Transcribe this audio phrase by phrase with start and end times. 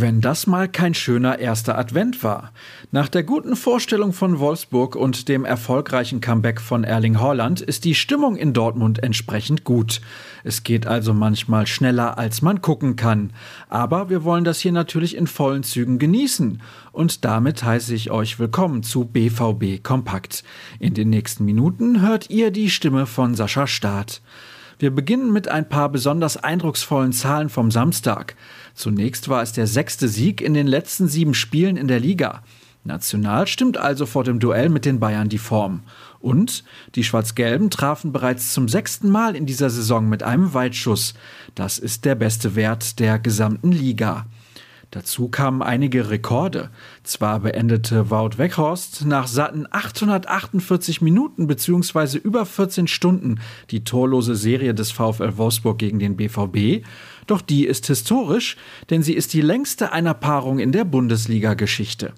[0.00, 2.52] Wenn das mal kein schöner erster Advent war.
[2.92, 7.96] Nach der guten Vorstellung von Wolfsburg und dem erfolgreichen Comeback von Erling Haaland ist die
[7.96, 10.00] Stimmung in Dortmund entsprechend gut.
[10.44, 13.32] Es geht also manchmal schneller, als man gucken kann.
[13.68, 16.62] Aber wir wollen das hier natürlich in vollen Zügen genießen.
[16.92, 20.44] Und damit heiße ich euch willkommen zu BVB Kompakt.
[20.78, 24.20] In den nächsten Minuten hört ihr die Stimme von Sascha Staat.
[24.78, 28.36] Wir beginnen mit ein paar besonders eindrucksvollen Zahlen vom Samstag.
[28.74, 32.44] Zunächst war es der sechste Sieg in den letzten sieben Spielen in der Liga.
[32.84, 35.82] National stimmt also vor dem Duell mit den Bayern die Form.
[36.20, 36.62] Und
[36.94, 41.14] die Schwarz-Gelben trafen bereits zum sechsten Mal in dieser Saison mit einem Weitschuss.
[41.56, 44.26] Das ist der beste Wert der gesamten Liga.
[44.90, 46.70] Dazu kamen einige Rekorde.
[47.02, 52.16] Zwar beendete Wout Weghorst nach satten 848 Minuten bzw.
[52.16, 56.86] über 14 Stunden die torlose Serie des VfL Wolfsburg gegen den BVB,
[57.26, 58.56] doch die ist historisch,
[58.88, 62.14] denn sie ist die längste einer Paarung in der Bundesliga-Geschichte.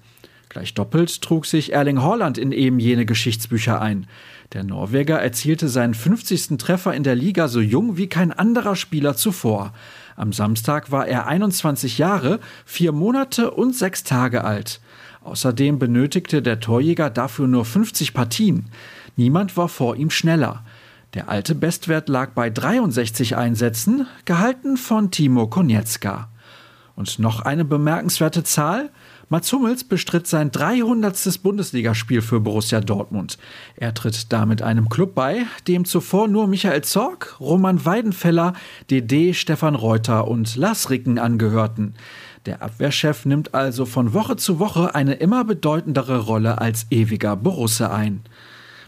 [0.47, 4.07] Gleich doppelt trug sich Erling Haaland in eben jene Geschichtsbücher ein.
[4.51, 6.57] Der Norweger erzielte seinen 50.
[6.57, 9.71] Treffer in der Liga so jung wie kein anderer Spieler zuvor.
[10.15, 14.81] Am Samstag war er 21 Jahre, vier Monate und sechs Tage alt.
[15.23, 18.65] Außerdem benötigte der Torjäger dafür nur 50 Partien.
[19.15, 20.63] Niemand war vor ihm schneller.
[21.13, 26.29] Der alte Bestwert lag bei 63 Einsätzen, gehalten von Timo Konietzka.
[26.95, 28.89] Und noch eine bemerkenswerte Zahl.
[29.31, 31.41] Mats Hummels bestritt sein 300.
[31.41, 33.37] Bundesligaspiel für Borussia Dortmund.
[33.77, 38.51] Er tritt damit einem Club bei, dem zuvor nur Michael Zorg, Roman Weidenfeller,
[38.89, 41.93] DD, Stefan Reuter und Lars Ricken angehörten.
[42.45, 47.89] Der Abwehrchef nimmt also von Woche zu Woche eine immer bedeutendere Rolle als ewiger Borusse
[47.89, 48.23] ein.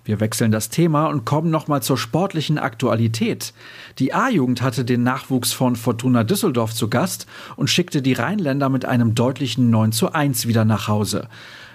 [0.06, 3.54] Wir wechseln das Thema und kommen nochmal zur sportlichen Aktualität.
[4.00, 8.84] Die A-Jugend hatte den Nachwuchs von Fortuna Düsseldorf zu Gast und schickte die Rheinländer mit
[8.84, 11.30] einem deutlichen 9 zu 1 wieder nach Hause.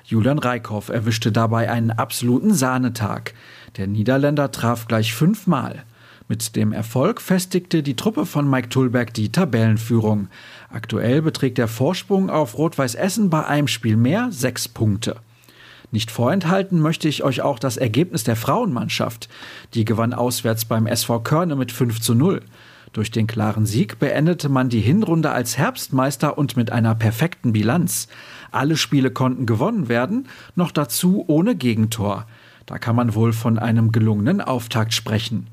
[0.04, 3.32] Julian Reikhoff erwischte dabei einen absoluten Sahnetag.
[3.78, 5.84] Der Niederländer traf gleich fünfmal.
[6.28, 10.28] Mit dem Erfolg festigte die Truppe von Mike Tulberg die Tabellenführung.
[10.70, 15.16] Aktuell beträgt der Vorsprung auf Rot-Weiß Essen bei einem Spiel mehr sechs Punkte.
[15.90, 19.28] Nicht vorenthalten möchte ich euch auch das Ergebnis der Frauenmannschaft.
[19.74, 22.42] Die gewann auswärts beim SV Körne mit 5 zu 0.
[22.92, 28.08] Durch den klaren Sieg beendete man die Hinrunde als Herbstmeister und mit einer perfekten Bilanz.
[28.50, 32.26] Alle Spiele konnten gewonnen werden, noch dazu ohne Gegentor.
[32.66, 35.46] Da kann man wohl von einem gelungenen Auftakt sprechen.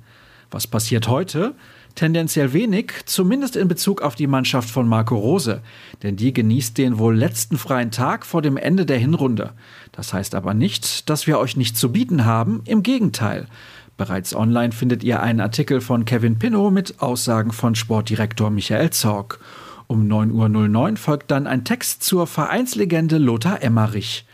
[0.52, 1.56] Was passiert heute?
[1.96, 5.62] Tendenziell wenig, zumindest in Bezug auf die Mannschaft von Marco Rose,
[6.04, 9.54] denn die genießt den wohl letzten freien Tag vor dem Ende der Hinrunde.
[9.94, 13.48] Das heißt aber nicht, dass wir euch nichts zu bieten haben, im Gegenteil.
[13.96, 19.40] Bereits online findet ihr einen Artikel von Kevin Pinnow mit Aussagen von Sportdirektor Michael Zorg.
[19.88, 24.26] Um 9.09 Uhr folgt dann ein Text zur Vereinslegende Lothar Emmerich.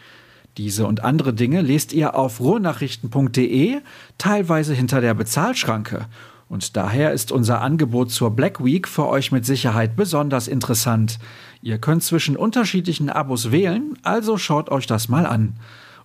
[0.57, 3.81] Diese und andere Dinge lest ihr auf ruhrnachrichten.de,
[4.17, 6.07] teilweise hinter der Bezahlschranke.
[6.51, 11.17] Und daher ist unser Angebot zur Black Week für euch mit Sicherheit besonders interessant.
[11.61, 15.55] Ihr könnt zwischen unterschiedlichen Abos wählen, also schaut euch das mal an.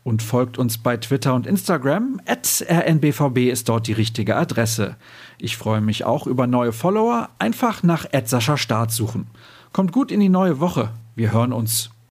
[0.05, 2.21] Und folgt uns bei Twitter und Instagram.
[2.29, 4.95] rnbvb ist dort die richtige Adresse.
[5.39, 7.29] Ich freue mich auch über neue Follower.
[7.41, 9.27] Einfach nach Sascha Start suchen.
[9.73, 10.91] Kommt gut in die neue Woche.
[11.17, 11.91] Wir hören uns.